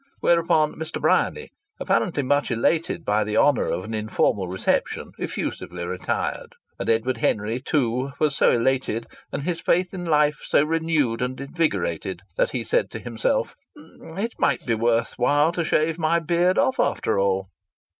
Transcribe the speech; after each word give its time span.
Whereupon 0.19 0.73
Mr. 0.79 0.99
Bryany, 0.99 1.51
apparently 1.79 2.23
much 2.23 2.49
elated 2.49 3.05
by 3.05 3.23
the 3.23 3.37
honour 3.37 3.67
of 3.67 3.83
an 3.83 3.93
informal 3.93 4.47
reception, 4.47 5.11
effusively 5.19 5.85
retired. 5.85 6.55
And 6.79 6.89
Edward 6.89 7.17
Henry 7.17 7.59
too 7.59 8.11
was 8.17 8.35
so 8.35 8.49
elated, 8.49 9.05
and 9.31 9.43
his 9.43 9.61
faith 9.61 9.93
in 9.93 10.03
life 10.03 10.39
so 10.43 10.63
renewed 10.63 11.21
and 11.21 11.39
invigorated, 11.39 12.23
that 12.35 12.49
he 12.49 12.63
said 12.63 12.89
to 12.89 12.99
himself: 12.99 13.53
"It 13.75 14.33
might 14.39 14.65
be 14.65 14.73
worth 14.73 15.19
while 15.19 15.51
to 15.51 15.63
shave 15.63 15.99
my 15.99 16.17
beard 16.17 16.57
off, 16.57 16.79
after 16.79 17.19
all!" 17.19 17.49